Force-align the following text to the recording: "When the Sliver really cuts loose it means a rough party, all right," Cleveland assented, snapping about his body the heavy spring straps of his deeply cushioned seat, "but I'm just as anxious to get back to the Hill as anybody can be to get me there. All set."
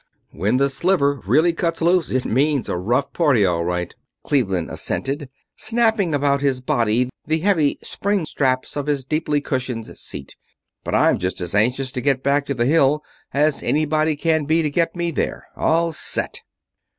"When 0.31 0.57
the 0.57 0.67
Sliver 0.67 1.21
really 1.27 1.53
cuts 1.53 1.79
loose 1.79 2.09
it 2.09 2.25
means 2.25 2.67
a 2.67 2.75
rough 2.75 3.13
party, 3.13 3.45
all 3.45 3.63
right," 3.63 3.93
Cleveland 4.23 4.71
assented, 4.71 5.29
snapping 5.55 6.15
about 6.15 6.41
his 6.41 6.59
body 6.59 7.11
the 7.27 7.37
heavy 7.37 7.77
spring 7.83 8.25
straps 8.25 8.75
of 8.75 8.87
his 8.87 9.05
deeply 9.05 9.41
cushioned 9.41 9.85
seat, 9.95 10.35
"but 10.83 10.95
I'm 10.95 11.19
just 11.19 11.39
as 11.39 11.53
anxious 11.53 11.91
to 11.91 12.01
get 12.01 12.23
back 12.23 12.47
to 12.47 12.55
the 12.55 12.65
Hill 12.65 13.03
as 13.31 13.61
anybody 13.61 14.15
can 14.15 14.45
be 14.45 14.63
to 14.63 14.71
get 14.71 14.95
me 14.95 15.11
there. 15.11 15.45
All 15.55 15.91
set." 15.91 16.41